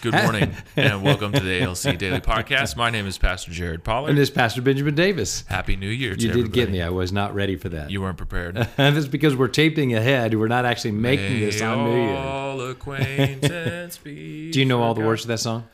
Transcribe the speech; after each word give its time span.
Good 0.00 0.14
morning, 0.14 0.54
and 0.76 1.02
welcome 1.02 1.32
to 1.32 1.40
the 1.40 1.60
ALC 1.62 1.98
Daily 1.98 2.20
Podcast. 2.20 2.76
My 2.76 2.88
name 2.88 3.06
is 3.06 3.18
Pastor 3.18 3.50
Jared 3.50 3.82
Pollard. 3.82 4.10
And 4.10 4.18
this 4.18 4.28
is 4.28 4.34
Pastor 4.34 4.62
Benjamin 4.62 4.94
Davis. 4.94 5.44
Happy 5.48 5.74
New 5.74 5.88
Year 5.88 6.14
to 6.14 6.20
You 6.22 6.32
did 6.32 6.52
get 6.52 6.70
me. 6.70 6.80
I 6.82 6.90
was 6.90 7.12
not 7.12 7.34
ready 7.34 7.56
for 7.56 7.68
that. 7.70 7.90
You 7.90 8.00
weren't 8.02 8.16
prepared. 8.16 8.56
and 8.78 8.96
it's 8.96 9.08
because 9.08 9.34
we're 9.34 9.48
taping 9.48 9.94
ahead. 9.94 10.34
We're 10.34 10.46
not 10.46 10.64
actually 10.64 10.92
making 10.92 11.40
this 11.40 11.60
on 11.60 11.84
New 11.84 11.96
Year. 12.06 12.16
all 12.16 12.60
acquaintance 12.60 13.98
be 13.98 14.50
Do 14.52 14.60
you 14.60 14.66
know 14.66 14.82
all 14.82 14.94
the 14.94 15.00
words 15.02 15.22
to 15.22 15.28
that 15.28 15.38
song? 15.38 15.66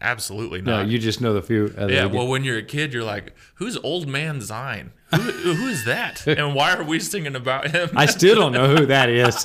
Absolutely 0.00 0.62
not. 0.62 0.84
No, 0.84 0.88
you 0.88 0.98
just 0.98 1.20
know 1.20 1.34
the 1.34 1.42
few. 1.42 1.74
Uh, 1.76 1.88
yeah, 1.88 2.06
well, 2.06 2.28
when 2.28 2.44
you're 2.44 2.58
a 2.58 2.62
kid, 2.62 2.92
you're 2.94 3.02
like, 3.02 3.34
"Who's 3.56 3.76
Old 3.78 4.06
Man 4.06 4.38
Zine? 4.38 4.90
Who, 5.12 5.18
who 5.20 5.66
is 5.66 5.84
that? 5.86 6.24
And 6.24 6.54
why 6.54 6.72
are 6.76 6.84
we 6.84 7.00
singing 7.00 7.34
about 7.34 7.72
him?" 7.72 7.90
I 7.96 8.06
still 8.06 8.36
don't 8.36 8.52
know 8.52 8.76
who 8.76 8.86
that 8.86 9.08
is. 9.10 9.44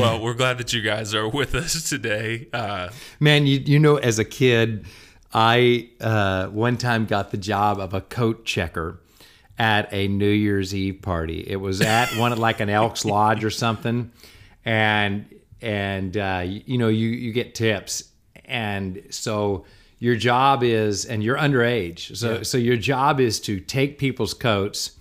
Well, 0.00 0.20
we're 0.20 0.34
glad 0.34 0.58
that 0.58 0.72
you 0.72 0.82
guys 0.82 1.14
are 1.14 1.28
with 1.28 1.54
us 1.54 1.88
today. 1.88 2.48
Uh, 2.52 2.90
Man, 3.20 3.46
you 3.46 3.58
you 3.58 3.78
know, 3.78 3.96
as 3.96 4.18
a 4.18 4.24
kid, 4.24 4.86
I 5.32 5.90
uh, 6.00 6.46
one 6.46 6.76
time 6.76 7.06
got 7.06 7.30
the 7.30 7.36
job 7.36 7.78
of 7.80 7.94
a 7.94 8.00
coat 8.00 8.44
checker 8.44 9.00
at 9.58 9.92
a 9.92 10.08
New 10.08 10.30
Year's 10.30 10.74
Eve 10.74 11.02
party. 11.02 11.44
It 11.46 11.56
was 11.56 11.80
at 11.80 12.08
one 12.16 12.32
of 12.32 12.38
like 12.38 12.60
an 12.60 12.68
Elks 12.70 13.04
Lodge 13.04 13.44
or 13.44 13.50
something, 13.50 14.12
and 14.64 15.26
and 15.60 16.16
uh, 16.16 16.42
you, 16.46 16.62
you 16.66 16.78
know 16.78 16.88
you 16.88 17.08
you 17.08 17.32
get 17.32 17.54
tips, 17.54 18.04
and 18.44 19.02
so 19.10 19.64
your 19.98 20.14
job 20.14 20.62
is, 20.62 21.04
and 21.04 21.24
you're 21.24 21.36
underage, 21.36 22.16
so 22.16 22.42
so 22.42 22.56
your 22.56 22.76
job 22.76 23.20
is 23.20 23.40
to 23.40 23.58
take 23.60 23.98
people's 23.98 24.34
coats. 24.34 24.92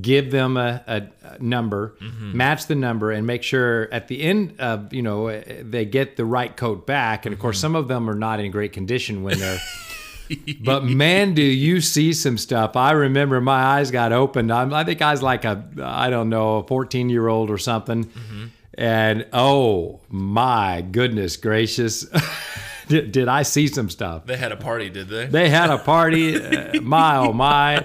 Give 0.00 0.32
them 0.32 0.56
a, 0.56 0.82
a, 0.88 1.38
number, 1.38 1.96
mm-hmm. 2.00 2.36
match 2.36 2.66
the 2.66 2.74
number, 2.74 3.12
and 3.12 3.24
make 3.24 3.44
sure 3.44 3.88
at 3.92 4.08
the 4.08 4.20
end 4.20 4.60
of 4.60 4.92
you 4.92 5.02
know 5.02 5.28
eh, 5.28 5.62
they 5.62 5.84
get 5.84 6.16
the 6.16 6.24
right 6.24 6.56
coat 6.56 6.86
back. 6.86 7.24
And 7.24 7.32
of 7.32 7.38
course, 7.38 7.58
mm-hmm. 7.58 7.62
some 7.62 7.76
of 7.76 7.86
them 7.86 8.10
are 8.10 8.16
not 8.16 8.40
in 8.40 8.50
great 8.50 8.72
condition 8.72 9.22
when 9.22 9.38
they're 9.38 9.60
but 10.64 10.84
man, 10.84 11.34
do 11.34 11.42
you 11.42 11.80
see 11.80 12.12
some 12.12 12.38
stuff? 12.38 12.76
I 12.76 12.92
remember 12.92 13.40
my 13.40 13.62
eyes 13.78 13.90
got 13.90 14.12
opened. 14.12 14.52
I'm, 14.52 14.72
I 14.72 14.84
think 14.84 15.02
I 15.02 15.12
was 15.12 15.22
like 15.22 15.44
a, 15.44 15.64
I 15.82 16.10
don't 16.10 16.28
know, 16.28 16.56
a 16.56 16.66
14 16.66 17.08
year 17.08 17.28
old 17.28 17.50
or 17.50 17.58
something. 17.58 18.04
Mm-hmm. 18.04 18.46
And 18.74 19.26
oh 19.32 20.00
my 20.08 20.82
goodness 20.82 21.36
gracious, 21.36 22.06
did, 22.88 23.12
did 23.12 23.28
I 23.28 23.42
see 23.42 23.66
some 23.66 23.90
stuff? 23.90 24.26
they 24.26 24.36
had 24.36 24.52
a 24.52 24.56
party, 24.56 24.90
did 24.90 25.08
they? 25.08 25.26
They 25.26 25.48
had 25.48 25.70
a 25.70 25.78
party, 25.78 26.36
uh, 26.42 26.80
my 26.80 27.16
oh 27.16 27.32
my. 27.32 27.84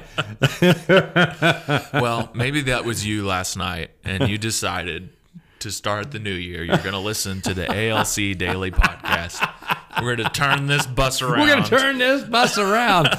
well, 1.93 2.31
maybe 2.33 2.61
that 2.61 2.83
was 2.85 3.05
you 3.05 3.25
last 3.25 3.57
night, 3.57 3.91
and 4.03 4.29
you 4.29 4.37
decided 4.37 5.09
to 5.59 5.71
start 5.71 6.11
the 6.11 6.19
new 6.19 6.33
year. 6.33 6.63
You're 6.63 6.77
going 6.77 6.91
to 6.91 6.99
listen 6.99 7.41
to 7.41 7.53
the 7.53 7.67
ALC 7.67 8.37
Daily 8.37 8.71
Podcast. 8.71 9.77
We're 10.01 10.15
going 10.15 10.29
to 10.29 10.33
turn 10.39 10.67
this 10.67 10.85
bus 10.85 11.21
around. 11.21 11.39
We're 11.39 11.47
going 11.47 11.63
to 11.63 11.69
turn 11.69 11.97
this 11.97 12.23
bus 12.29 12.57
around. 12.57 13.09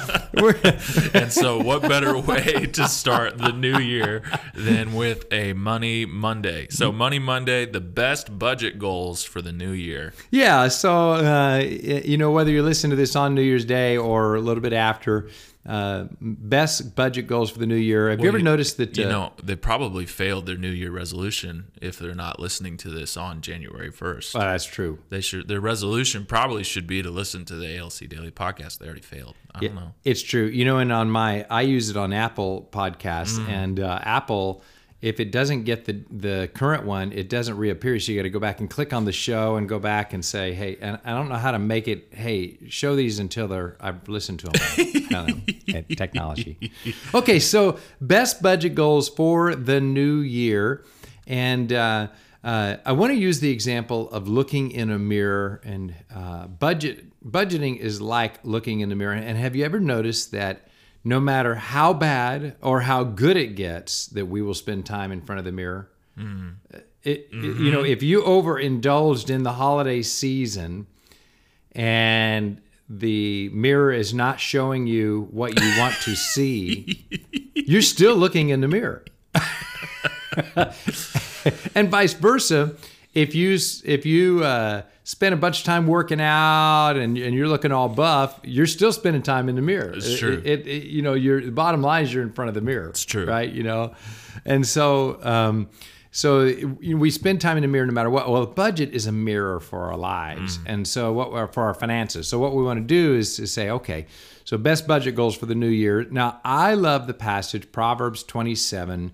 And 1.13 1.31
so, 1.31 1.61
what 1.61 1.81
better 1.83 2.17
way 2.17 2.65
to 2.73 2.87
start 2.87 3.37
the 3.37 3.51
new 3.51 3.77
year 3.77 4.23
than 4.53 4.93
with 4.93 5.31
a 5.31 5.53
Money 5.53 6.05
Monday? 6.05 6.67
So, 6.69 6.91
Money 6.91 7.19
Monday, 7.19 7.65
the 7.65 7.81
best 7.81 8.37
budget 8.37 8.79
goals 8.79 9.23
for 9.23 9.41
the 9.41 9.51
new 9.51 9.71
year. 9.71 10.13
Yeah, 10.31 10.67
so 10.67 11.11
uh, 11.13 11.57
you 11.57 12.17
know 12.17 12.31
whether 12.31 12.51
you're 12.51 12.63
listening 12.63 12.91
to 12.91 12.95
this 12.95 13.15
on 13.15 13.35
New 13.35 13.41
Year's 13.41 13.65
Day 13.65 13.97
or 13.97 14.35
a 14.35 14.41
little 14.41 14.61
bit 14.61 14.73
after, 14.73 15.29
uh, 15.65 16.05
best 16.19 16.93
budget 16.95 17.25
goals 17.27 17.49
for 17.49 17.59
the 17.59 17.65
new 17.65 17.75
year. 17.75 18.09
Have 18.09 18.19
you 18.19 18.27
ever 18.27 18.37
you- 18.37 18.43
noticed 18.43 18.77
that? 18.77 18.97
You 18.97 19.05
uh, 19.05 19.09
know, 19.09 19.33
they 19.41 19.55
probably 19.55 20.05
failed 20.05 20.45
their 20.45 20.57
new 20.57 20.69
year 20.69 20.91
resolution 20.91 21.71
if 21.81 21.97
they're 21.97 22.13
not 22.15 22.39
listening 22.39 22.75
to 22.77 22.89
this 22.89 23.15
on 23.15 23.39
January 23.41 23.91
1st. 23.91 24.35
well, 24.35 24.43
that's 24.43 24.65
true. 24.65 24.99
They 25.09 25.21
should 25.21 25.47
their 25.47 25.61
resolution 25.61 26.25
probably 26.25 26.63
should 26.63 26.85
be 26.87 27.01
to 27.01 27.09
listen 27.09 27.45
to 27.45 27.55
the 27.55 27.77
ALC 27.77 28.09
Daily 28.09 28.31
podcast. 28.31 28.79
They 28.79 28.85
already 28.87 29.01
failed. 29.01 29.35
I 29.55 29.59
don't 29.61 29.75
know. 29.75 29.93
It's 30.03 30.21
true. 30.21 30.45
You 30.45 30.65
know, 30.65 30.79
and 30.79 30.91
on 30.91 31.09
my, 31.09 31.45
I 31.49 31.61
use 31.61 31.89
it 31.89 31.95
on 31.97 32.11
Apple 32.11 32.67
Podcasts, 32.71 33.37
Mm. 33.39 33.49
and 33.49 33.79
uh, 33.79 33.99
Apple, 34.03 34.63
if 35.03 35.19
it 35.19 35.33
doesn't 35.33 35.63
get 35.63 35.83
the 35.83 36.01
the 36.09 36.49
current 36.53 36.85
one, 36.85 37.11
it 37.11 37.27
doesn't 37.27 37.57
reappear. 37.57 37.99
So 37.99 38.13
you 38.13 38.17
got 38.17 38.23
to 38.23 38.29
go 38.29 38.39
back 38.39 38.61
and 38.61 38.69
click 38.69 38.93
on 38.93 39.03
the 39.03 39.11
show 39.11 39.57
and 39.57 39.67
go 39.67 39.77
back 39.77 40.13
and 40.13 40.23
say, 40.23 40.53
hey, 40.53 40.77
and 40.79 40.97
I 41.03 41.11
don't 41.11 41.27
know 41.27 41.35
how 41.35 41.51
to 41.51 41.59
make 41.59 41.89
it. 41.89 42.07
Hey, 42.11 42.57
show 42.69 42.95
these 42.95 43.19
until 43.19 43.49
they're 43.49 43.75
I've 43.81 44.07
listened 44.07 44.39
to 44.39 44.47
them. 44.47 45.43
Technology. 45.97 46.71
Okay, 47.13 47.39
so 47.39 47.79
best 47.99 48.41
budget 48.41 48.75
goals 48.75 49.09
for 49.09 49.53
the 49.53 49.79
new 49.79 50.17
year, 50.17 50.83
and. 51.27 51.71
Uh, 51.71 52.07
uh, 52.45 52.75
I 52.85 52.91
want 52.91 53.13
to 53.13 53.17
use 53.17 53.39
the 53.39 53.51
example 53.51 54.09
of 54.09 54.27
looking 54.27 54.71
in 54.71 54.89
a 54.89 54.99
mirror 54.99 55.61
and 55.63 55.95
uh, 56.13 56.47
budget. 56.47 57.05
Budgeting 57.25 57.77
is 57.77 58.01
like 58.01 58.43
looking 58.43 58.81
in 58.81 58.89
the 58.89 58.95
mirror. 58.95 59.13
And 59.13 59.37
have 59.37 59.55
you 59.55 59.63
ever 59.63 59.79
noticed 59.79 60.31
that 60.31 60.67
no 61.03 61.19
matter 61.19 61.55
how 61.55 61.93
bad 61.93 62.55
or 62.61 62.81
how 62.81 63.03
good 63.03 63.35
it 63.37 63.55
gets, 63.55 64.07
that 64.07 64.25
we 64.27 64.41
will 64.41 64.53
spend 64.53 64.85
time 64.85 65.11
in 65.11 65.21
front 65.21 65.39
of 65.39 65.45
the 65.45 65.51
mirror? 65.51 65.89
It, 66.17 66.83
it- 67.03 67.27
you 67.33 67.71
know, 67.71 67.83
if 67.83 68.01
you 68.03 68.21
overindulged 68.23 69.29
in 69.29 69.43
the 69.43 69.53
holiday 69.53 70.01
season 70.01 70.87
and 71.73 72.61
the 72.89 73.49
mirror 73.49 73.91
is 73.91 74.13
not 74.13 74.39
showing 74.39 74.85
you 74.87 75.27
what 75.31 75.59
you 75.59 75.79
want 75.79 75.95
to 76.03 76.15
see, 76.15 77.05
you're 77.55 77.81
still 77.81 78.15
looking 78.15 78.49
in 78.49 78.61
the 78.61 78.67
mirror. 78.67 79.03
and 81.75 81.89
vice 81.89 82.13
versa. 82.13 82.75
If 83.13 83.35
you 83.35 83.57
if 83.85 84.05
you 84.05 84.43
uh, 84.43 84.83
spend 85.05 85.33
a 85.33 85.37
bunch 85.37 85.59
of 85.59 85.65
time 85.65 85.85
working 85.87 86.21
out 86.21 86.91
and, 86.95 87.17
and 87.17 87.35
you're 87.35 87.47
looking 87.47 87.71
all 87.71 87.89
buff, 87.89 88.39
you're 88.43 88.65
still 88.67 88.93
spending 88.93 89.21
time 89.21 89.49
in 89.49 89.55
the 89.55 89.61
mirror. 89.61 89.91
It's 89.95 90.17
true. 90.17 90.41
It, 90.45 90.61
it, 90.61 90.67
it- 90.67 90.83
you 90.87 91.01
know, 91.01 91.13
your 91.13 91.41
the 91.41 91.51
bottom 91.51 91.81
line 91.81 92.03
is 92.05 92.13
you're 92.13 92.23
in 92.23 92.31
front 92.33 92.49
of 92.49 92.55
the 92.55 92.61
mirror. 92.61 92.89
It's 92.89 93.03
true. 93.05 93.25
right? 93.25 93.51
You 93.51 93.63
know, 93.63 93.93
and 94.45 94.65
so 94.65 95.19
um, 95.23 95.69
so 96.11 96.45
we 96.79 97.09
spend 97.09 97.41
time 97.41 97.57
in 97.57 97.63
the 97.63 97.67
mirror 97.67 97.85
no 97.87 97.91
matter 97.93 98.09
what. 98.09 98.29
Well, 98.29 98.41
the 98.41 98.51
budget 98.53 98.93
is 98.93 99.07
a 99.07 99.11
mirror 99.11 99.59
for 99.59 99.79
our 99.91 99.97
lives, 99.97 100.59
and 100.65 100.87
so 100.87 101.11
what 101.11 101.31
we're- 101.33 101.47
for 101.51 101.63
our 101.63 101.73
finances. 101.73 102.27
So 102.27 102.37
what 102.39 102.55
we 102.55 102.61
want 102.63 102.79
to 102.79 102.85
do 102.85 103.15
is 103.15 103.35
to 103.37 103.47
say, 103.47 103.71
okay, 103.71 104.05
so 104.45 104.57
best 104.57 104.85
budget 104.87 105.15
goals 105.15 105.35
for 105.35 105.47
the 105.47 105.55
new 105.55 105.67
year. 105.69 106.03
Now, 106.11 106.39
I 106.45 106.75
love 106.75 107.07
the 107.07 107.13
passage 107.15 107.71
Proverbs 107.71 108.23
27. 108.23 109.11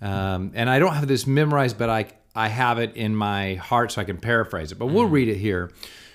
Um, 0.00 0.52
and 0.54 0.70
I 0.70 0.78
don't 0.78 0.94
have 0.94 1.08
this 1.08 1.26
memorized, 1.26 1.76
but 1.76 1.90
I 1.90 2.06
I 2.38 2.46
have 2.46 2.78
it 2.78 2.94
in 2.94 3.16
my 3.16 3.54
heart 3.54 3.90
so 3.90 4.00
I 4.00 4.04
can 4.04 4.18
paraphrase 4.18 4.70
it. 4.70 4.78
But 4.78 4.86
we'll 4.86 5.06
read 5.06 5.28
it 5.28 5.38
here. 5.38 5.72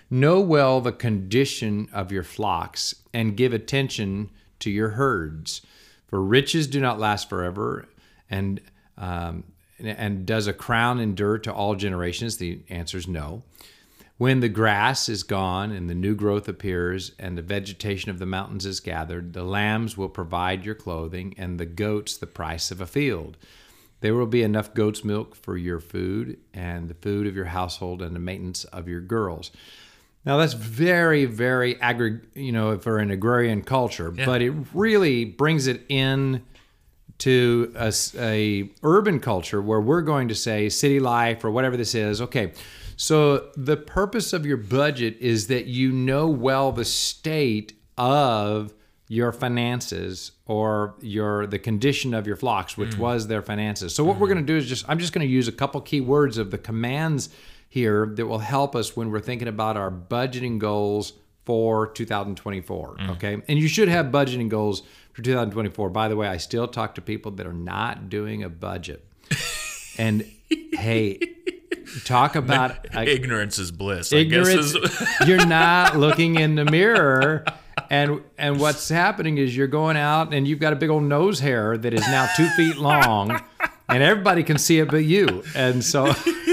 Know 0.10 0.40
well 0.40 0.80
the 0.80 0.94
condition 0.94 1.90
of 1.92 2.14
your 2.14 2.24
flocks 2.24 2.96
and 3.14 3.36
give 3.36 3.52
attention 3.52 4.30
to 4.60 4.70
your 4.72 4.92
herds, 4.92 5.62
for 6.08 6.24
riches 6.24 6.68
do 6.68 6.80
not 6.80 6.98
last 6.98 7.28
forever, 7.28 7.90
and 8.30 8.62
um, 8.98 9.44
and 9.80 10.26
does 10.26 10.48
a 10.48 10.54
crown 10.54 11.02
endure 11.02 11.38
to 11.40 11.52
all 11.52 11.76
generations? 11.76 12.38
The 12.38 12.62
answer 12.70 12.98
is 12.98 13.08
no. 13.08 13.44
When 14.18 14.40
the 14.40 14.48
grass 14.48 15.10
is 15.10 15.24
gone 15.24 15.72
and 15.72 15.90
the 15.90 15.96
new 15.96 16.16
growth 16.16 16.48
appears 16.48 17.12
and 17.20 17.38
the 17.38 17.42
vegetation 17.42 18.12
of 18.12 18.20
the 18.20 18.26
mountains 18.26 18.66
is 18.66 18.80
gathered, 18.80 19.34
the 19.34 19.44
lambs 19.44 19.98
will 19.98 20.08
provide 20.08 20.64
your 20.64 20.76
clothing 20.76 21.34
and 21.38 21.60
the 21.60 21.66
goats 21.66 22.16
the 22.16 22.28
price 22.28 22.72
of 22.72 22.80
a 22.80 22.86
field. 22.86 23.36
There 24.04 24.14
will 24.16 24.28
be 24.28 24.44
enough 24.44 24.74
goat's 24.74 25.06
milk 25.06 25.34
for 25.34 25.56
your 25.56 25.80
food 25.80 26.38
and 26.54 26.90
the 26.90 26.94
food 26.94 27.26
of 27.26 27.38
your 27.38 27.46
household 27.46 28.02
and 28.02 28.14
the 28.14 28.20
maintenance 28.20 28.66
of 28.66 28.90
your 28.90 29.00
girls. 29.00 29.50
Now 30.26 30.36
that's 30.36 30.52
very, 30.52 31.24
very 31.24 31.80
agri, 31.80 32.20
you 32.34 32.52
know, 32.52 32.78
for 32.78 32.98
an 32.98 33.12
agrarian 33.12 33.62
culture, 33.62 34.12
but 34.12 34.42
it 34.42 34.54
really 34.74 35.24
brings 35.24 35.68
it 35.68 35.86
in 35.88 36.44
to 37.20 37.74
a 38.20 38.70
urban 38.84 39.22
culture 39.22 39.62
where 39.62 39.80
we're 39.80 40.02
going 40.02 40.28
to 40.28 40.36
say 40.36 40.68
city 40.68 41.00
life 41.00 41.46
or 41.46 41.52
whatever 41.52 41.78
this 41.78 41.96
is. 41.96 42.20
Okay, 42.20 42.52
so 42.98 43.52
the 43.56 43.78
purpose 43.78 44.34
of 44.34 44.46
your 44.46 44.58
budget 44.58 45.16
is 45.22 45.48
that 45.48 45.68
you 45.68 45.94
know 45.94 46.28
well 46.28 46.74
the 46.74 46.84
state 46.84 47.72
of 47.98 48.74
your 49.08 49.32
finances 49.32 50.33
or 50.46 50.96
your 51.00 51.48
the 51.48 51.60
condition 51.60 52.14
of 52.14 52.28
your 52.28 52.36
flocks, 52.36 52.78
which 52.78 52.98
was 52.98 53.28
their 53.28 53.42
finances. 53.42 53.96
So 53.96 54.04
what 54.04 54.20
we're 54.20 54.28
going 54.28 54.40
to 54.40 54.44
do 54.46 54.58
is 54.58 54.68
just 54.68 54.86
I'm 54.90 55.00
just 55.00 55.14
going 55.14 55.26
to 55.26 55.32
use 55.32 55.48
a 55.48 55.52
couple 55.54 55.80
key 55.82 56.02
words 56.02 56.38
of 56.38 56.52
the 56.52 56.58
commands 56.58 57.30
here 57.70 58.12
that 58.16 58.26
will 58.26 58.40
help 58.40 58.76
us 58.76 58.96
when 58.96 59.10
we're 59.10 59.20
thinking 59.22 59.48
about 59.48 59.78
our 59.78 59.90
budgeting 59.90 60.60
goals 60.60 61.14
for 61.46 61.88
2024. 61.88 62.96
Mm. 62.96 63.10
Okay. 63.12 63.42
And 63.48 63.60
you 63.60 63.68
should 63.68 63.88
have 63.88 64.08
budgeting 64.08 64.50
goals 64.50 64.84
for 65.14 65.22
2024. 65.22 65.90
By 65.90 66.08
the 66.08 66.16
way, 66.16 66.28
I 66.28 66.38
still 66.38 66.68
talk 66.68 66.96
to 66.96 67.02
people 67.02 67.32
that 67.32 67.48
are 67.48 67.54
not 67.54 68.10
doing 68.10 68.44
a 68.44 68.50
budget. 68.50 69.06
and 69.98 70.30
hey, 70.74 71.20
talk 72.06 72.36
about 72.36 72.86
Ignorance 72.96 73.60
is 73.60 73.72
bliss. 73.72 74.12
I 74.14 74.24
guess 74.24 74.48
ignorance. 74.48 74.76
is- 74.76 75.28
you're 75.28 75.46
not 75.46 75.98
looking 75.98 76.36
in 76.36 76.56
the 76.56 76.66
mirror. 76.66 77.46
And 77.94 78.24
and 78.40 78.60
what's 78.60 78.90
happening 78.90 79.38
is 79.38 79.56
you're 79.56 79.68
going 79.68 79.98
out 79.98 80.34
and 80.34 80.48
you've 80.48 80.58
got 80.58 80.74
a 80.74 80.76
big 80.76 80.90
old 80.90 81.04
nose 81.04 81.40
hair 81.40 81.78
that 81.78 81.94
is 81.94 82.02
now 82.02 82.28
two 82.36 82.50
feet 82.58 82.78
long, 82.78 83.40
and 83.88 84.02
everybody 84.02 84.42
can 84.42 84.58
see 84.58 84.80
it 84.80 84.90
but 84.90 85.04
you. 85.04 85.44
And 85.54 85.84
so 85.84 86.12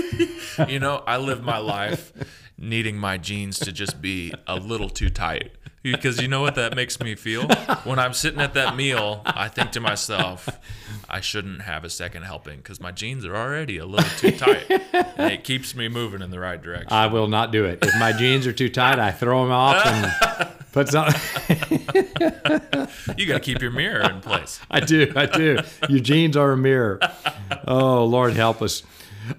you 0.69 0.79
know, 0.79 1.03
I 1.07 1.17
live 1.17 1.43
my 1.43 1.57
life 1.57 2.13
needing 2.59 2.99
my 2.99 3.17
jeans 3.17 3.59
to 3.61 3.73
just 3.73 4.03
be 4.03 4.35
a 4.47 4.57
little 4.57 4.91
too 4.91 5.09
tight. 5.09 5.53
Because 5.83 6.21
you 6.21 6.29
know 6.29 6.43
what 6.43 6.57
that 6.57 6.77
makes 6.77 7.01
me 7.01 7.15
feel? 7.15 7.49
When 7.85 7.99
I'm 7.99 8.13
sitting 8.13 8.43
at 8.43 8.53
that 8.53 8.77
meal, 8.77 9.23
I 9.25 9.49
think 9.49 9.71
to 9.71 9.81
myself, 9.81 10.47
I 11.09 11.23
shouldn't 11.23 11.63
have 11.63 11.85
a 11.85 11.89
second 11.89 12.25
helping 12.25 12.59
because 12.59 12.83
my 12.83 12.93
jeans 12.93 13.25
are 13.25 13.35
already 13.35 13.79
a 13.79 13.87
little 13.87 14.11
too 14.19 14.33
tight. 14.33 14.71
And 14.93 15.33
it 15.33 15.43
keeps 15.43 15.75
me 15.75 15.89
moving 15.89 16.21
in 16.21 16.31
the 16.31 16.39
right 16.39 16.61
direction. 16.61 16.93
I 16.93 17.07
will 17.07 17.29
not 17.29 17.51
do 17.51 17.65
it. 17.65 17.79
If 17.81 17.99
my 17.99 18.13
jeans 18.13 18.47
are 18.47 18.53
too 18.53 18.69
tight, 18.69 18.99
I 18.99 19.11
throw 19.11 19.43
them 19.43 19.53
off 19.53 19.87
and 19.87 20.60
put 20.73 20.89
some. 20.89 21.09
You 23.17 23.27
got 23.27 23.35
to 23.35 23.41
keep 23.41 23.61
your 23.61 23.71
mirror 23.71 24.01
in 24.11 24.21
place. 24.21 24.61
I 24.71 24.81
do. 24.81 25.13
I 25.15 25.27
do. 25.27 25.59
Your 25.89 26.01
jeans 26.01 26.37
are 26.37 26.53
a 26.53 26.57
mirror. 26.57 26.99
Oh 27.67 28.05
Lord, 28.05 28.35
help 28.35 28.63
us. 28.63 28.83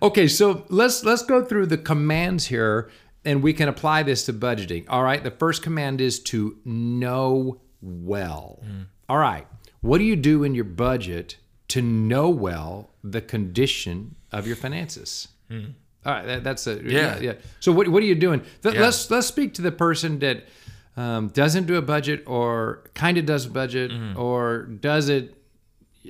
Okay, 0.01 0.27
so 0.27 0.65
let's 0.69 1.03
let's 1.03 1.23
go 1.23 1.43
through 1.43 1.67
the 1.67 1.77
commands 1.77 2.45
here, 2.47 2.89
and 3.25 3.41
we 3.43 3.53
can 3.53 3.67
apply 3.67 4.03
this 4.03 4.25
to 4.25 4.33
budgeting. 4.33 4.85
All 4.89 5.03
right. 5.03 5.23
The 5.23 5.31
first 5.31 5.61
command 5.63 6.01
is 6.01 6.19
to 6.23 6.57
know 6.65 7.61
well. 7.81 8.59
Mm. 8.65 8.85
All 9.09 9.17
right. 9.17 9.47
What 9.81 9.97
do 9.97 10.03
you 10.03 10.15
do 10.15 10.43
in 10.43 10.53
your 10.55 10.65
budget 10.65 11.37
to 11.69 11.81
know 11.81 12.29
well 12.29 12.91
the 13.03 13.21
condition 13.21 14.15
of 14.31 14.45
your 14.47 14.55
finances? 14.55 15.27
Mm. 15.49 15.73
All 16.05 16.13
right, 16.13 16.25
that, 16.25 16.43
that's 16.43 16.65
a 16.67 16.81
yeah. 16.83 17.19
yeah, 17.19 17.33
So 17.59 17.71
what, 17.71 17.87
what 17.87 18.01
are 18.01 18.07
you 18.07 18.15
doing? 18.15 18.41
Th- 18.63 18.73
Yeah. 18.75 18.81
Let's 18.81 19.09
let's 19.11 19.27
speak 19.27 19.53
to 19.55 19.61
the 19.61 19.71
person 19.71 20.19
that 20.19 20.45
um, 20.97 21.29
doesn't 21.29 21.65
do 21.65 21.75
a 21.75 21.81
budget, 21.81 22.23
or 22.27 22.83
kind 22.93 23.17
of 23.17 23.25
does 23.25 23.45
a 23.45 23.49
budget, 23.49 23.91
or 24.17 24.63
does 24.63 25.09
it 25.09 25.35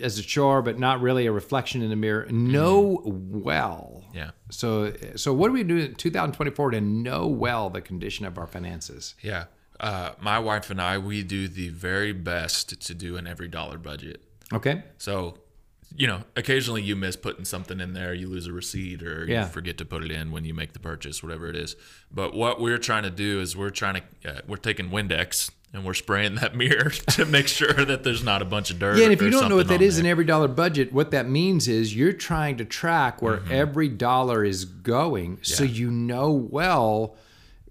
as 0.02 0.18
a 0.18 0.24
chore, 0.24 0.62
but 0.62 0.80
not 0.80 1.02
really 1.02 1.26
a 1.26 1.32
reflection 1.32 1.82
in 1.82 1.90
the 1.90 1.96
mirror. 1.96 2.26
Know 2.30 3.02
well. 3.06 4.04
Yeah. 4.14 4.32
So 4.50 4.94
so 5.16 5.34
what 5.34 5.48
do 5.48 5.54
we 5.54 5.64
do 5.64 5.78
in 5.78 5.96
2024 5.96 6.72
to 6.72 6.82
know 6.82 7.28
well 7.28 7.70
the 7.70 7.82
condition 7.82 8.26
of 8.26 8.38
our 8.38 8.48
finances? 8.48 9.16
Yeah. 9.22 9.46
Uh, 9.80 10.12
my 10.20 10.38
wife 10.38 10.70
and 10.70 10.80
I, 10.80 11.00
we 11.00 11.24
do 11.24 11.48
the 11.48 11.70
very 11.70 12.14
best 12.14 12.80
to 12.86 12.94
do 12.94 13.18
an 13.18 13.26
every 13.26 13.48
dollar 13.48 13.80
budget. 13.80 14.24
Okay. 14.54 14.84
So, 15.00 15.40
you 15.96 16.08
know, 16.08 16.24
occasionally 16.36 16.82
you 16.82 16.96
miss 16.96 17.16
putting 17.16 17.46
something 17.46 17.80
in 17.80 17.94
there, 17.94 18.14
you 18.14 18.28
lose 18.28 18.48
a 18.48 18.54
receipt 18.54 19.04
or 19.04 19.26
Yeah. 19.26 19.44
you 19.46 19.50
forget 19.52 19.78
to 19.80 19.86
put 19.86 20.04
it 20.04 20.12
in 20.12 20.32
when 20.32 20.46
you 20.46 20.54
make 20.54 20.74
the 20.74 20.80
purchase, 20.80 21.22
whatever 21.22 21.48
it 21.48 21.56
is. 21.56 21.76
But 22.14 22.34
what 22.34 22.60
we're 22.62 22.78
trying 22.78 23.04
to 23.04 23.10
do 23.12 23.40
is 23.42 23.56
we're 23.56 23.70
trying 23.70 24.02
to, 24.24 24.30
uh, 24.38 24.42
we're 24.48 24.58
taking 24.58 24.90
Windex 24.90 25.52
and 25.74 25.86
we're 25.86 25.94
spraying 25.94 26.36
that 26.36 26.56
mirror 26.64 26.90
to 26.90 27.26
make 27.26 27.48
sure 27.48 27.74
that 27.74 28.04
there's 28.04 28.24
not 28.24 28.42
a 28.42 28.46
bunch 28.46 28.72
of 28.72 28.80
dirt. 28.80 28.98
Yeah, 28.98 29.06
and 29.06 29.14
if 29.14 29.22
you 29.22 29.30
don't 29.30 29.48
know 29.50 29.56
what 29.56 29.68
that 29.70 29.76
is 29.76 29.80
that 29.80 29.84
on 29.84 29.88
is, 29.88 29.96
there. 29.98 30.06
an 30.06 30.12
every 30.12 30.26
dollar 30.26 30.48
budget, 30.48 30.92
what 30.94 31.12
that 31.12 31.30
means 31.30 31.68
is 31.68 31.96
you're 31.96 32.12
trying 32.14 32.58
to 32.58 32.66
track 32.66 33.22
where 33.22 33.38
Mm-hmm. 33.38 33.52
every 33.52 33.88
dollar 33.88 34.44
is 34.44 34.66
going, 34.66 35.40
so 35.44 35.64
you 35.64 35.90
know 35.92 36.32
well 36.32 37.16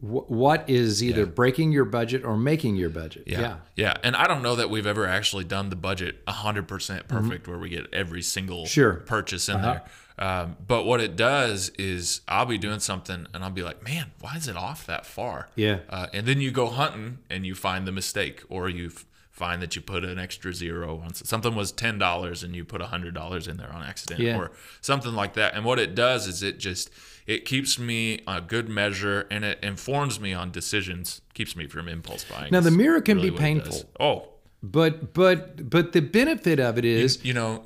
what 0.01 0.69
is 0.69 1.03
either 1.03 1.27
breaking 1.27 1.73
your 1.73 1.85
budget 1.85 2.25
or 2.25 2.37
making 2.37 2.77
your 2.77 2.89
budget. 2.91 3.25
Yeah. 3.27 3.41
Yeah. 3.41 3.57
Yeah. 3.77 3.95
And 4.03 4.17
I 4.17 4.27
don't 4.27 4.43
know 4.43 4.57
that 4.57 4.71
we've 4.71 4.87
ever 4.87 5.07
actually 5.07 5.45
done 5.45 5.69
the 5.71 5.77
budget 5.77 6.25
100% 6.27 7.07
perfect 7.09 7.47
where 7.47 7.59
we 7.59 7.69
get 7.69 7.87
every 7.93 8.23
single 8.23 8.61
Mm-hmm. 8.65 8.67
Sure. 8.67 8.95
purchase 8.95 9.49
in 9.49 9.61
there. 9.63 9.83
Um, 10.19 10.57
but 10.67 10.85
what 10.85 11.01
it 11.01 11.17
does 11.17 11.71
is 11.79 12.21
I'll 12.29 12.45
be 12.47 12.59
doing 12.59 12.81
something 12.81 13.27
and 13.33 13.43
I'll 13.45 13.51
be 13.51 13.63
like, 13.63 13.83
man, 13.83 14.11
why 14.21 14.37
is 14.37 14.49
it 14.49 14.57
off 14.57 14.85
that 14.87 15.07
far? 15.07 15.49
Yeah. 15.55 15.79
Uh, 15.89 16.07
and 16.13 16.27
then 16.27 16.41
you 16.41 16.51
go 16.51 16.67
hunting 16.69 17.19
and 17.31 17.47
you 17.47 17.55
find 17.55 17.87
the 17.87 17.93
mistake 17.93 18.43
or 18.51 18.69
you 18.69 18.91
f- 19.41 19.49
find 19.49 19.63
that 19.63 19.75
you 19.77 19.83
put 19.83 20.05
an 20.05 20.19
extra 20.19 20.53
zero 20.53 21.01
on 21.05 21.15
something 21.15 21.55
was 21.55 21.73
$10 21.73 22.45
and 22.45 22.55
you 22.55 22.65
put 22.65 22.81
$100 22.83 23.49
in 23.49 23.57
there 23.57 23.73
on 23.73 23.83
accident 23.83 24.21
Yeah. 24.21 24.37
or 24.39 24.51
something 24.81 25.15
like 25.15 25.35
that. 25.35 25.55
And 25.55 25.65
what 25.65 25.79
it 25.79 25.95
does 25.95 26.27
is 26.27 26.43
it 26.43 26.59
just, 26.59 26.91
it 27.27 27.45
keeps 27.45 27.79
me 27.79 28.21
a 28.27 28.41
good 28.41 28.69
measure 28.69 29.27
and 29.31 29.45
it 29.45 29.59
informs 29.63 30.21
me 30.21 30.33
on 30.35 30.51
decisions, 30.51 31.21
keeps 31.35 31.57
me 31.57 31.67
from 31.67 31.89
impulse 31.89 32.25
buying. 32.25 32.53
Now, 32.53 32.61
the 32.61 32.71
mirror 32.71 33.01
can 33.01 33.17
really 33.17 33.31
be 33.31 33.37
what 33.37 33.43
it 33.45 33.65
does. 33.65 33.85
painful. 33.85 33.91
Oh, 34.01 34.29
But 34.63 35.15
but 35.15 35.71
but 35.71 35.93
the 35.93 36.01
benefit 36.03 36.61
of 36.61 36.77
it 36.79 36.85
is 36.85 37.25
you 37.25 37.33
know, 37.35 37.65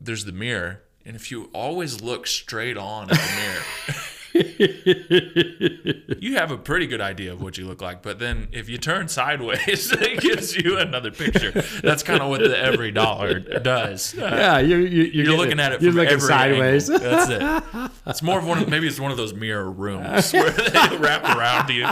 there's 0.00 0.24
the 0.24 0.32
mirror, 0.32 0.82
and 1.04 1.14
if 1.16 1.30
you 1.30 1.50
always 1.52 2.00
look 2.00 2.26
straight 2.26 2.76
on 2.78 3.10
at 3.10 3.16
the 3.16 3.36
mirror, 3.42 3.62
you 4.58 6.36
have 6.36 6.50
a 6.50 6.56
pretty 6.56 6.86
good 6.86 7.00
idea 7.00 7.32
of 7.32 7.40
what 7.42 7.58
you 7.58 7.66
look 7.66 7.80
like. 7.82 8.02
But 8.02 8.18
then 8.18 8.48
if 8.52 8.68
you 8.68 8.78
turn 8.78 9.08
sideways, 9.08 9.92
it 10.00 10.20
gives 10.20 10.56
you 10.56 10.78
another 10.78 11.10
picture. 11.10 11.52
That's 11.82 12.02
kind 12.02 12.22
of 12.22 12.28
what 12.28 12.40
the 12.40 12.56
every 12.58 12.90
dollar 12.90 13.38
does. 13.40 14.16
Uh, 14.16 14.22
yeah, 14.24 14.58
you're 14.58 14.80
you're, 14.80 15.24
You're 15.26 15.36
looking 15.36 15.60
at 15.60 15.72
it 15.72 15.82
You're 15.82 15.92
from 15.92 15.98
looking 16.00 16.14
every 16.14 16.28
sideways. 16.28 16.90
angle. 16.90 17.10
That's 17.10 17.30
it. 17.74 17.90
It's 18.06 18.22
more 18.22 18.38
of 18.38 18.46
one. 18.46 18.62
Of, 18.62 18.68
maybe 18.68 18.86
it's 18.86 19.00
one 19.00 19.10
of 19.10 19.16
those 19.16 19.34
mirror 19.34 19.70
rooms 19.70 20.32
where 20.32 20.50
they 20.50 20.96
wrap 20.98 21.24
around 21.36 21.68
you, 21.70 21.86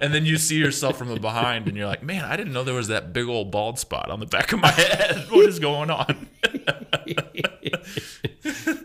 and 0.00 0.12
then 0.14 0.24
you 0.24 0.36
see 0.36 0.56
yourself 0.58 0.96
from 0.98 1.08
the 1.08 1.18
behind, 1.20 1.68
and 1.68 1.76
you're 1.76 1.86
like, 1.86 2.02
"Man, 2.02 2.24
I 2.24 2.36
didn't 2.36 2.52
know 2.52 2.64
there 2.64 2.74
was 2.74 2.88
that 2.88 3.12
big 3.12 3.26
old 3.26 3.50
bald 3.50 3.78
spot 3.78 4.10
on 4.10 4.20
the 4.20 4.26
back 4.26 4.52
of 4.52 4.60
my 4.60 4.70
head. 4.70 5.26
What 5.30 5.46
is 5.48 5.58
going 5.58 5.90
on?" 5.90 6.28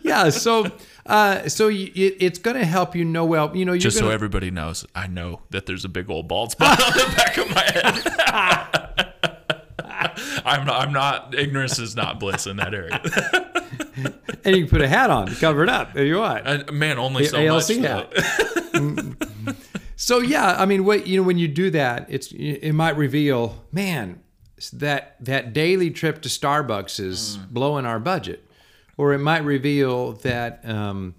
yeah. 0.04 0.30
So 0.30 0.72
uh, 1.06 1.48
so 1.50 1.68
you, 1.68 1.92
it, 1.96 2.18
it's 2.20 2.40
going 2.40 2.58
to 2.58 2.66
help 2.66 2.96
you 2.96 3.04
know 3.06 3.26
well. 3.26 3.56
You 3.56 3.66
know, 3.66 3.74
you're 3.74 3.80
Just 3.80 3.98
so 3.98 4.04
gonna, 4.04 4.14
everybody 4.14 4.52
knows, 4.52 4.86
I 4.96 5.08
know 5.08 5.42
that 5.50 5.66
there's 5.66 5.84
a 5.86 5.90
big 5.90 6.10
old 6.10 6.28
bald 6.28 6.52
spot 6.52 6.82
on 6.82 6.92
the 6.94 7.14
back 7.16 7.38
of 7.38 7.50
my 7.50 7.64
head. 7.64 9.10
I'm 10.46 10.66
not, 10.66 10.82
I'm 10.88 10.94
not. 10.94 11.34
Ignorance 11.36 11.80
is 11.80 11.96
not 11.96 12.20
bliss 12.20 12.46
in 12.48 12.58
that 12.58 12.74
area. 12.74 13.00
and 14.44 14.56
you 14.56 14.64
can 14.64 14.70
put 14.70 14.82
a 14.82 14.88
hat 14.88 15.10
on, 15.10 15.28
cover 15.36 15.64
it 15.64 15.70
up. 15.70 15.94
There 15.94 16.06
you 16.06 16.20
are. 16.22 16.38
And 16.44 16.72
man, 16.72 16.98
only 17.00 17.26
so 17.26 17.38
ALC 17.38 17.80
much. 17.80 17.86
hat. 17.88 18.14
So 19.96 20.20
yeah, 20.20 20.56
I 20.60 20.66
mean, 20.66 20.84
what 20.84 21.08
you 21.08 21.16
know 21.22 21.24
when 21.26 21.38
you 21.38 21.48
do 21.48 21.70
that, 21.70 22.08
it's 22.10 22.30
it 22.34 22.74
might 22.74 22.98
reveal, 22.98 23.64
man, 23.72 24.20
that 24.74 25.16
that 25.22 25.54
daily 25.54 25.92
trip 25.92 26.22
to 26.24 26.30
Starbucks 26.30 27.00
is 27.00 27.38
Mm. 27.38 27.50
blowing 27.52 27.86
our 27.86 28.00
budget, 28.00 28.46
or 28.98 29.14
it 29.14 29.20
might 29.20 29.44
reveal 29.44 30.14
that 30.14 30.62
um, 30.68 31.16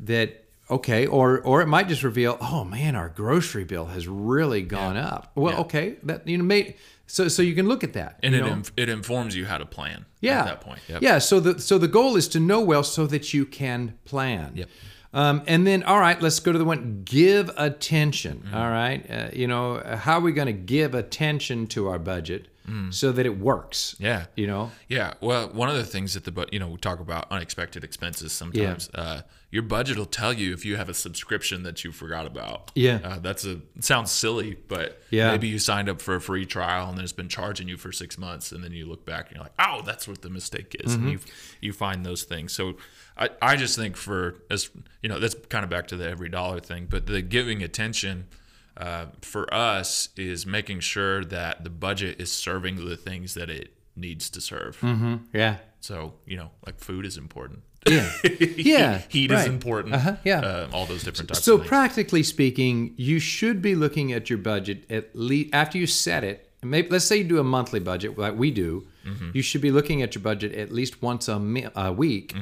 that 0.00 0.44
okay, 0.70 1.06
or 1.06 1.40
or 1.40 1.60
it 1.62 1.66
might 1.66 1.88
just 1.88 2.02
reveal, 2.02 2.36
oh 2.40 2.64
man, 2.64 2.96
our 2.96 3.08
grocery 3.08 3.64
bill 3.64 3.86
has 3.86 4.08
really 4.08 4.62
gone 4.62 4.96
up. 4.96 5.30
Well, 5.34 5.54
Yeah. 5.54 5.60
okay, 5.60 5.96
that 6.04 6.26
you 6.26 6.38
know, 6.38 6.44
may, 6.44 6.76
so 7.06 7.28
so 7.28 7.42
you 7.42 7.54
can 7.54 7.68
look 7.68 7.84
at 7.84 7.92
that, 7.92 8.18
And 8.22 8.34
it, 8.34 8.44
inf- 8.46 8.72
it 8.76 8.88
informs 8.88 9.36
you 9.36 9.44
how 9.46 9.58
to 9.58 9.66
plan 9.66 10.06
yeah. 10.20 10.40
at 10.40 10.44
that 10.46 10.60
point. 10.60 10.80
Yep. 10.88 11.02
Yeah. 11.02 11.18
So 11.18 11.40
the 11.40 11.60
so 11.60 11.78
the 11.78 11.88
goal 11.88 12.16
is 12.16 12.28
to 12.28 12.40
know 12.40 12.60
well 12.60 12.82
so 12.84 13.06
that 13.06 13.32
you 13.34 13.44
can 13.46 13.98
plan. 14.04 14.52
Yep. 14.54 14.68
Um, 15.14 15.42
and 15.46 15.66
then, 15.66 15.82
all 15.82 16.00
right, 16.00 16.18
let's 16.22 16.40
go 16.40 16.52
to 16.52 16.58
the 16.58 16.64
one 16.64 17.02
give 17.04 17.50
attention. 17.58 18.44
Mm-hmm. 18.46 18.56
all 18.56 18.70
right. 18.70 19.10
Uh, 19.10 19.28
you 19.34 19.46
know, 19.46 19.82
how 19.84 20.16
are 20.16 20.22
we 20.22 20.32
going 20.32 20.46
to 20.46 20.54
give 20.54 20.94
attention 20.94 21.66
to 21.66 21.88
our 21.88 21.98
budget 21.98 22.48
so 22.90 23.12
that 23.12 23.26
it 23.26 23.38
works? 23.38 23.96
Mm. 23.98 24.04
Yeah. 24.04 24.26
You 24.36 24.46
know, 24.46 24.70
Yeah. 24.88 25.14
Well, 25.20 25.48
one 25.48 25.68
of 25.68 25.76
the 25.76 25.84
things 25.84 26.14
that 26.14 26.24
the 26.24 26.32
bu- 26.32 26.46
you 26.52 26.58
know 26.58 26.68
we 26.68 26.76
talk 26.78 27.00
about 27.00 27.30
unexpected 27.30 27.84
expenses 27.84 28.32
sometimes. 28.32 28.88
Uh, 28.94 29.22
your 29.50 29.62
budget 29.62 29.98
will 29.98 30.06
tell 30.06 30.32
you 30.32 30.54
if 30.54 30.64
you 30.64 30.76
have 30.76 30.88
a 30.88 30.94
subscription 30.94 31.62
that 31.64 31.84
you 31.84 31.92
forgot 31.92 32.26
about. 32.26 32.70
Yeah. 32.74 33.00
Uh, 33.04 33.18
that's 33.18 33.44
a 33.44 33.60
it 33.76 33.84
sounds 33.84 34.10
silly, 34.10 34.56
but 34.68 35.02
Yeah. 35.10 35.30
maybe 35.32 35.48
you 35.48 35.58
signed 35.58 35.88
up 35.90 36.00
for 36.00 36.14
a 36.14 36.20
free 36.20 36.46
trial 36.46 36.88
and 36.88 36.96
then 36.96 37.04
it's 37.04 37.12
been 37.12 37.28
charging 37.28 37.68
you 37.68 37.76
for 37.76 37.92
six 37.92 38.16
months, 38.16 38.50
and 38.52 38.64
then 38.64 38.72
you 38.72 38.86
look 38.86 39.04
back 39.04 39.26
and 39.28 39.36
you're 39.36 39.44
like, 39.44 39.52
oh, 39.58 39.82
that's 39.84 40.08
what 40.08 40.22
the 40.22 40.30
mistake 40.30 40.74
is, 40.80 40.92
Mm-hmm. 40.92 41.02
and 41.02 41.12
you 41.12 41.18
you 41.60 41.72
find 41.72 42.04
those 42.06 42.22
things. 42.24 42.52
So. 42.52 42.76
I, 43.14 43.28
I 43.42 43.56
just 43.56 43.76
think 43.76 43.94
for 43.98 44.36
as 44.50 44.70
you 45.02 45.08
know 45.10 45.18
that's 45.18 45.34
kind 45.50 45.64
of 45.64 45.68
back 45.70 45.86
to 45.88 45.98
the 45.98 46.08
every 46.08 46.30
dollar 46.30 46.60
thing, 46.60 46.86
but 46.88 47.04
the 47.04 47.20
giving 47.20 47.62
attention 47.62 48.24
uh, 48.76 49.06
for 49.20 49.52
us 49.52 50.08
is 50.16 50.46
making 50.46 50.80
sure 50.80 51.24
that 51.24 51.64
the 51.64 51.70
budget 51.70 52.20
is 52.20 52.32
serving 52.32 52.84
the 52.84 52.96
things 52.96 53.34
that 53.34 53.50
it 53.50 53.72
needs 53.96 54.30
to 54.30 54.40
serve. 54.40 54.78
yeah. 55.32 55.56
So 55.80 56.14
you 56.26 56.36
know, 56.36 56.50
like 56.64 56.78
food 56.78 57.04
is 57.06 57.16
important. 57.16 57.62
Yeah. 57.88 58.10
Yeah. 58.56 59.02
heat 59.08 59.30
is 59.32 59.38
right. 59.40 59.48
important. 59.48 59.94
Uh-huh, 59.94 60.16
yeah. 60.24 60.40
uh, 60.40 60.68
all 60.72 60.86
those 60.86 61.02
different 61.02 61.28
types. 61.30 61.44
So 61.44 61.54
of 61.54 61.60
things. 61.60 61.68
practically 61.68 62.22
speaking, 62.22 62.94
you 62.96 63.18
should 63.18 63.60
be 63.60 63.74
looking 63.74 64.12
at 64.12 64.30
your 64.30 64.38
budget 64.38 64.84
at 64.90 65.14
least 65.16 65.50
after 65.52 65.78
you 65.78 65.86
set 65.86 66.22
it. 66.24 66.48
Maybe 66.62 66.88
let's 66.90 67.04
say 67.04 67.16
you 67.16 67.24
do 67.24 67.38
a 67.40 67.44
monthly 67.44 67.80
budget 67.80 68.16
like 68.16 68.36
we 68.38 68.50
do. 68.52 68.86
You 69.34 69.42
should 69.42 69.60
be 69.60 69.70
looking 69.70 70.02
at 70.02 70.14
your 70.14 70.22
budget 70.22 70.52
at 70.54 70.70
least 70.72 71.02
once 71.02 71.28
a, 71.28 71.38
mi- 71.38 71.66
a 71.74 71.92
week 71.92 72.34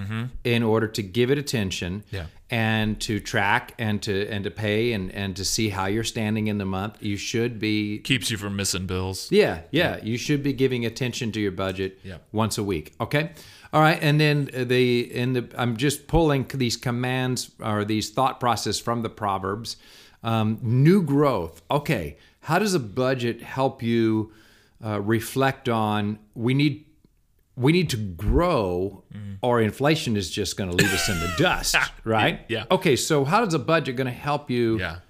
in 0.45 0.63
order 0.63 0.87
to 0.89 1.03
give 1.03 1.31
it 1.31 1.39
attention 1.39 2.03
Yeah. 2.11 2.27
and 2.51 3.01
to 3.01 3.21
track 3.21 3.75
and 3.79 4.03
to 4.03 4.29
and 4.29 4.45
to 4.45 4.51
pay 4.51 4.93
and 4.93 5.11
and 5.15 5.37
to 5.37 5.45
see 5.45 5.69
how 5.71 5.87
you're 5.87 6.05
standing 6.05 6.49
in 6.49 6.59
the 6.59 6.65
month. 6.65 7.03
You 7.03 7.17
should 7.17 7.59
be 7.59 7.99
Keeps 7.99 8.31
you 8.31 8.37
from 8.37 8.57
missing 8.57 8.87
bills. 8.87 9.29
yeah, 9.31 9.61
yeah. 9.71 9.99
You 10.03 10.17
should 10.19 10.43
be 10.43 10.53
giving 10.53 10.85
attention 10.87 11.33
to 11.33 11.41
your 11.41 11.53
budget 11.53 11.99
Yeah. 12.05 12.19
once 12.33 12.59
a 12.59 12.65
week. 12.65 12.93
Okay. 13.01 13.31
All 13.73 13.81
right. 13.81 13.99
And 14.03 14.21
then 14.21 14.51
the 14.53 15.01
in 15.15 15.33
the 15.33 15.49
I'm 15.57 15.77
just 15.77 16.07
pulling 16.09 16.45
these 16.55 16.77
commands 16.77 17.51
or 17.61 17.85
these 17.85 18.11
thought 18.11 18.41
process 18.41 18.79
from 18.81 19.03
the 19.03 19.11
Proverbs. 19.11 19.77
Um, 20.23 20.59
new 20.61 21.03
growth. 21.03 21.63
Okay. 21.71 22.17
How 22.41 22.59
does 22.59 22.75
a 22.75 22.79
budget 22.81 23.43
help 23.43 23.83
you 23.83 24.33
uh, 24.85 25.01
reflect 25.01 25.69
on 25.69 26.19
we 26.35 26.55
need 26.55 26.87
we 27.57 27.73
need 27.73 27.91
to 27.91 27.97
grow 27.97 29.05
or 29.43 29.61
inflation 29.61 30.17
is 30.17 30.31
just 30.31 30.57
going 30.57 30.71
to 30.71 30.77
leave 30.77 30.93
us 30.95 31.09
in 31.09 31.19
the 31.21 31.31
dust, 31.37 31.77
right? 32.05 32.41
Yeah. 32.49 32.65
Okay, 32.71 32.97
so 32.97 33.25
how 33.25 33.45
is 33.45 33.53
a 33.55 33.59
budget 33.59 33.97
going 33.97 34.07
to 34.07 34.13
help 34.13 34.51
you 34.51 34.79
Yeah. 34.79 35.01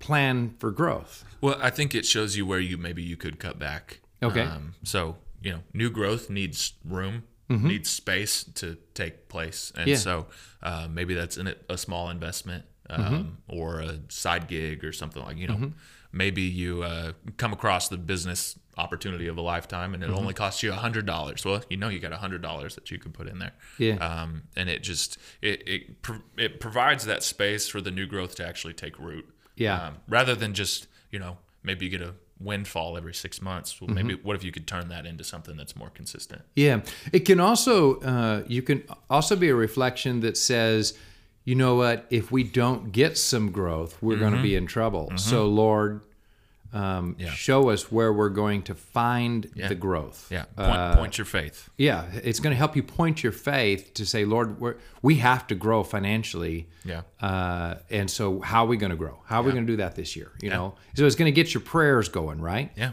plan 0.00 0.54
for 0.58 0.70
growth? 0.72 1.24
Well, 1.40 1.56
I 1.62 1.70
think 1.70 1.94
it 1.94 2.04
shows 2.06 2.36
you 2.36 2.44
where 2.46 2.58
you 2.58 2.76
maybe 2.76 3.02
you 3.02 3.16
could 3.16 3.38
cut 3.38 3.58
back. 3.58 4.00
Okay. 4.22 4.40
Um, 4.42 4.74
so 4.82 5.16
you 5.42 5.52
know, 5.52 5.60
new 5.72 5.88
growth 5.90 6.28
needs 6.30 6.72
room, 6.84 7.22
needs 7.48 7.88
space 7.90 8.44
to 8.44 8.76
take 8.94 9.28
place, 9.28 9.72
and 9.76 9.88
Yeah. 9.88 9.96
so 9.96 10.26
uh, 10.62 10.86
maybe 10.90 11.14
that's 11.14 11.36
in 11.36 11.54
a 11.68 11.78
small 11.78 12.10
investment 12.10 12.64
um, 12.90 13.38
or 13.48 13.80
a 13.80 13.98
side 14.08 14.48
gig 14.48 14.84
or 14.84 14.92
something 14.92 15.22
like 15.22 15.36
you 15.38 15.48
know. 15.48 15.72
Maybe 16.12 16.42
you 16.42 16.82
uh, 16.82 17.12
come 17.36 17.52
across 17.52 17.88
the 17.88 17.96
business 17.96 18.58
opportunity 18.76 19.28
of 19.28 19.38
a 19.38 19.40
lifetime, 19.42 19.94
and 19.94 20.02
it 20.02 20.10
only 20.10 20.34
costs 20.34 20.60
you 20.62 20.72
a 20.72 20.74
hundred 20.76 21.06
dollars. 21.06 21.44
Well, 21.44 21.62
you 21.70 21.76
know 21.76 21.88
you 21.88 22.00
got 22.00 22.12
a 22.12 22.16
hundred 22.16 22.42
dollars 22.42 22.74
that 22.74 22.90
you 22.90 22.98
can 22.98 23.12
put 23.12 23.28
in 23.28 23.38
there. 23.38 23.52
Yeah. 23.78 23.94
Um, 23.96 24.42
and 24.56 24.68
it 24.68 24.82
just 24.82 25.18
it 25.40 25.62
it, 25.68 26.02
pro- 26.02 26.22
it 26.36 26.58
provides 26.58 27.04
that 27.06 27.22
space 27.22 27.68
for 27.68 27.80
the 27.80 27.92
new 27.92 28.06
growth 28.06 28.34
to 28.36 28.46
actually 28.46 28.74
take 28.74 28.98
root 28.98 29.24
Yeah. 29.54 29.86
um, 29.86 29.96
rather 30.08 30.34
than 30.34 30.52
just 30.52 30.88
you 31.12 31.20
know 31.20 31.38
maybe 31.62 31.84
you 31.84 31.90
get 31.92 32.02
a 32.02 32.14
windfall 32.40 32.96
every 32.96 33.12
six 33.14 33.40
months 33.42 33.80
well, 33.80 33.90
maybe 33.90 34.14
what 34.14 34.34
if 34.34 34.42
you 34.42 34.50
could 34.50 34.66
turn 34.66 34.88
that 34.88 35.04
into 35.04 35.22
something 35.22 35.56
that's 35.58 35.76
more 35.76 35.90
consistent 35.90 36.40
Yeah, 36.56 36.80
it 37.12 37.20
can 37.20 37.38
also 37.38 38.00
uh, 38.00 38.42
you 38.48 38.62
can 38.62 38.82
also 39.10 39.36
be 39.36 39.48
a 39.50 39.54
reflection 39.54 40.20
that 40.20 40.36
says, 40.38 40.94
you 41.44 41.54
know 41.54 41.74
what, 41.74 42.06
if 42.10 42.30
we 42.30 42.44
don't 42.44 42.92
get 42.92 43.16
some 43.18 43.50
growth, 43.50 43.96
we're 44.02 44.18
going 44.18 44.34
to 44.34 44.42
be 44.42 44.54
in 44.56 44.66
trouble. 44.66 45.10
So 45.16 45.46
Lord, 45.46 46.00
um, 46.72 47.16
Yeah. 47.18 47.30
show 47.30 47.70
us 47.70 47.90
where 47.90 48.12
we're 48.12 48.28
going 48.28 48.62
to 48.62 48.74
find 48.76 49.50
Yeah. 49.56 49.66
the 49.68 49.74
growth. 49.74 50.28
yeah 50.30 50.44
point, 50.56 50.98
point 50.98 51.18
your 51.18 51.24
faith 51.24 51.68
Yeah, 51.76 52.04
it's 52.22 52.38
going 52.38 52.52
to 52.52 52.56
help 52.56 52.76
you 52.76 52.82
point 52.84 53.24
your 53.24 53.32
faith 53.32 53.92
to 53.94 54.06
say, 54.06 54.24
Lord, 54.24 54.60
we're, 54.60 54.76
we 55.02 55.16
have 55.16 55.46
to 55.48 55.56
grow 55.56 55.82
financially. 55.82 56.68
Yeah. 56.84 57.02
Uh, 57.20 57.76
and 57.90 58.08
so, 58.08 58.38
how 58.40 58.64
are 58.64 58.68
we 58.68 58.76
going 58.76 58.90
to 58.90 58.96
grow? 58.96 59.18
How 59.26 59.40
are 59.40 59.42
we 59.42 59.50
going 59.52 59.66
to 59.66 59.72
do 59.72 59.78
that 59.78 59.96
this 59.96 60.14
year? 60.14 60.30
You 60.40 60.50
know, 60.50 60.74
so 60.94 61.04
it's 61.06 61.16
going 61.16 61.32
to 61.32 61.34
get 61.42 61.52
your 61.54 61.60
prayers 61.62 62.08
going, 62.08 62.40
right? 62.40 62.70
yeah 62.76 62.92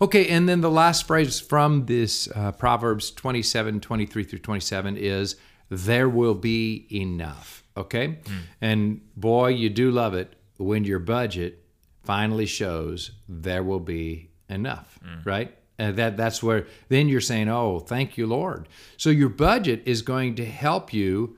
Okay, 0.00 0.28
and 0.28 0.46
then 0.48 0.60
the 0.60 0.70
last 0.70 1.06
phrase 1.06 1.40
from 1.40 1.86
this 1.86 2.28
uh, 2.34 2.52
Proverbs 2.52 3.10
27, 3.10 3.80
23 3.80 4.24
through 4.24 4.38
27 4.40 4.96
is, 4.98 5.36
There 5.70 6.08
will 6.08 6.34
be 6.34 6.86
enough. 6.92 7.64
Okay? 7.76 8.18
Hmm. 8.26 8.38
And 8.60 9.00
boy, 9.16 9.48
you 9.48 9.70
do 9.70 9.90
love 9.90 10.14
it 10.14 10.34
when 10.56 10.84
your 10.84 10.98
budget 10.98 11.62
finally 12.04 12.46
shows 12.46 13.10
there 13.28 13.62
will 13.62 13.80
be 13.80 14.30
enough, 14.48 14.98
hmm. 15.02 15.28
right? 15.28 15.56
And 15.78 15.96
that, 15.96 16.16
that's 16.16 16.42
where 16.42 16.66
then 16.88 17.08
you're 17.08 17.20
saying, 17.20 17.48
Oh, 17.48 17.80
thank 17.80 18.16
you, 18.16 18.26
Lord. 18.26 18.68
So 18.96 19.10
your 19.10 19.28
budget 19.28 19.82
is 19.84 20.02
going 20.02 20.36
to 20.36 20.44
help 20.44 20.92
you 20.92 21.36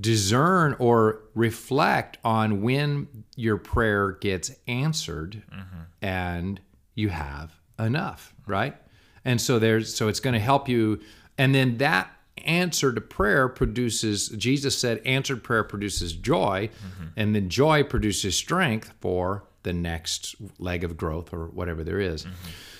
discern 0.00 0.74
or 0.78 1.20
reflect 1.34 2.18
on 2.24 2.62
when 2.62 3.24
your 3.36 3.56
prayer 3.56 4.12
gets 4.12 4.50
answered 4.66 5.42
mm-hmm. 5.52 5.82
and 6.02 6.60
you 6.94 7.10
have 7.10 7.52
enough, 7.78 8.34
right? 8.46 8.76
And 9.24 9.40
so 9.40 9.58
there's 9.58 9.94
so 9.94 10.08
it's 10.08 10.20
going 10.20 10.34
to 10.34 10.40
help 10.40 10.68
you 10.68 11.00
and 11.38 11.54
then 11.54 11.78
that 11.78 12.10
answer 12.44 12.92
to 12.92 13.00
prayer 13.00 13.48
produces 13.48 14.28
Jesus 14.28 14.78
said 14.78 15.00
answered 15.04 15.42
prayer 15.42 15.64
produces 15.64 16.12
joy 16.12 16.70
and 17.16 17.34
then 17.34 17.48
joy 17.48 17.82
produces 17.82 18.36
strength 18.36 18.92
for 19.00 19.44
the 19.62 19.72
next 19.72 20.36
leg 20.58 20.84
of 20.84 20.96
growth 20.96 21.32
or 21.32 21.46
whatever 21.46 21.82
there 21.82 21.98
is. 22.00 22.26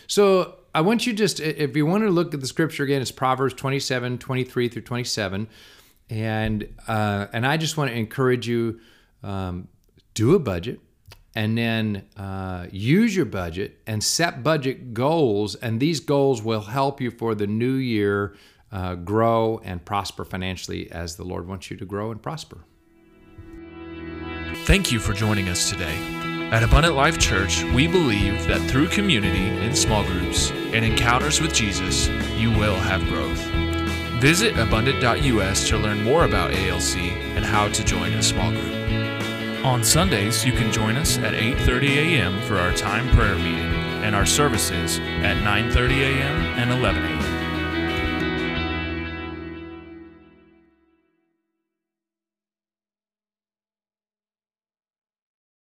So 0.06 0.56
I 0.75 0.83
want 0.83 1.06
you 1.06 1.12
just 1.12 1.40
if 1.40 1.76
you 1.76 1.87
want 1.87 2.04
to 2.04 2.11
look 2.11 2.35
at 2.35 2.40
the 2.40 2.47
scripture 2.47 2.85
again 2.85 3.00
it's 3.02 3.11
Proverbs 3.11 3.54
27 3.54 4.18
23 4.18 4.68
through 4.68 4.83
27 4.83 5.49
and 6.11 6.68
uh, 6.87 7.26
and 7.33 7.47
I 7.47 7.56
just 7.56 7.76
want 7.76 7.90
to 7.90 7.97
encourage 7.97 8.47
you 8.47 8.80
um, 9.23 9.68
do 10.14 10.35
a 10.35 10.38
budget 10.38 10.80
and 11.35 11.59
then 11.59 12.04
uh, 12.16 12.66
use 12.71 13.16
your 13.16 13.25
budget 13.25 13.80
and 13.87 14.04
set 14.04 14.42
budget 14.42 14.94
goals 14.94 15.54
and 15.56 15.80
these 15.80 16.00
goals 16.00 16.42
will 16.42 16.61
help 16.61 17.00
you 17.00 17.11
for 17.11 17.35
the 17.35 17.47
new 17.47 17.75
year 17.75 18.37
uh, 18.74 18.94
grow 18.96 19.60
and 19.64 19.82
prosper 19.84 20.24
financially 20.24 20.90
as 20.90 21.16
the 21.16 21.24
Lord 21.24 21.48
wants 21.48 21.70
you 21.70 21.76
to 21.78 21.84
grow 21.86 22.10
and 22.10 22.20
prosper. 22.20 22.58
thank 24.66 24.90
you 24.92 24.98
for 24.98 25.12
joining 25.12 25.48
us 25.48 25.70
today 25.70 25.96
at 26.52 26.62
abundant 26.62 26.94
life 26.94 27.18
church 27.18 27.62
we 27.74 27.86
believe 27.86 28.46
that 28.46 28.60
through 28.70 28.88
community 28.88 29.46
in 29.64 29.74
small 29.74 30.04
groups 30.04 30.50
and 30.50 30.84
encounters 30.84 31.40
with 31.40 31.52
jesus 31.52 32.08
you 32.36 32.50
will 32.50 32.76
have 32.76 33.02
growth 33.08 33.42
visit 34.20 34.56
abundant.us 34.58 35.68
to 35.68 35.76
learn 35.76 36.02
more 36.02 36.24
about 36.24 36.52
alc 36.52 36.96
and 37.36 37.44
how 37.44 37.68
to 37.68 37.84
join 37.84 38.12
a 38.14 38.22
small 38.22 38.50
group 38.52 38.74
On 39.64 39.82
Sundays, 39.82 40.44
you 40.44 40.52
can 40.52 40.70
join 40.70 40.94
us 40.96 41.16
at 41.18 41.32
8:30 41.32 41.96
a.m. 41.96 42.38
for 42.42 42.58
our 42.58 42.74
time 42.74 43.08
prayer 43.16 43.34
meeting 43.34 43.72
and 44.04 44.14
our 44.14 44.26
services 44.26 44.98
at 45.24 45.36
9:30 45.42 46.02
a.m. 46.02 46.36
and 46.60 46.70
11 46.70 47.02
a.m. 47.02 47.33